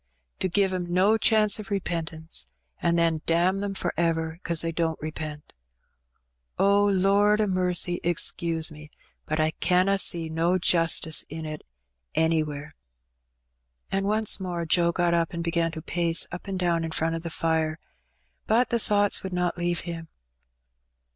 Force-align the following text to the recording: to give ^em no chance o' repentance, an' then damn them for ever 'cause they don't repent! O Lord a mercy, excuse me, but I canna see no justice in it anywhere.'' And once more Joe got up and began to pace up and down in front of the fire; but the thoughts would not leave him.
to 0.39 0.49
give 0.49 0.71
^em 0.71 0.87
no 0.89 1.15
chance 1.15 1.59
o' 1.59 1.63
repentance, 1.69 2.47
an' 2.81 2.95
then 2.95 3.21
damn 3.27 3.59
them 3.59 3.75
for 3.75 3.93
ever 3.95 4.39
'cause 4.41 4.61
they 4.61 4.71
don't 4.71 4.99
repent! 4.99 5.53
O 6.57 6.83
Lord 6.87 7.39
a 7.39 7.45
mercy, 7.45 7.99
excuse 8.03 8.71
me, 8.71 8.89
but 9.27 9.39
I 9.39 9.51
canna 9.51 9.99
see 9.99 10.27
no 10.27 10.57
justice 10.57 11.23
in 11.29 11.45
it 11.45 11.63
anywhere.'' 12.15 12.73
And 13.91 14.07
once 14.07 14.39
more 14.39 14.65
Joe 14.65 14.91
got 14.91 15.13
up 15.13 15.33
and 15.33 15.43
began 15.43 15.71
to 15.73 15.83
pace 15.83 16.25
up 16.31 16.47
and 16.47 16.57
down 16.57 16.83
in 16.83 16.89
front 16.89 17.13
of 17.13 17.21
the 17.21 17.29
fire; 17.29 17.77
but 18.47 18.69
the 18.71 18.79
thoughts 18.79 19.21
would 19.21 19.33
not 19.33 19.55
leave 19.55 19.81
him. 19.81 20.07